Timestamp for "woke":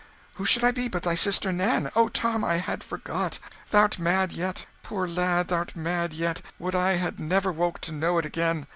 7.51-7.79